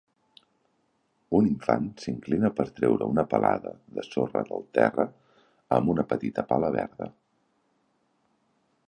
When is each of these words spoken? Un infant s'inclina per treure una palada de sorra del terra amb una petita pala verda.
Un 1.39 1.49
infant 1.49 1.89
s'inclina 2.05 2.51
per 2.59 2.65
treure 2.79 3.09
una 3.15 3.25
palada 3.35 3.73
de 3.99 4.07
sorra 4.07 4.43
del 4.49 4.67
terra 4.79 5.05
amb 5.79 5.95
una 5.95 6.07
petita 6.15 6.47
pala 6.55 6.73
verda. 6.81 7.11